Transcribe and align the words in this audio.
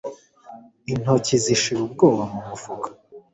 intoki 0.91 1.35
zishira 1.43 1.79
ubwoba 1.83 2.23
mumufuka 2.31 2.87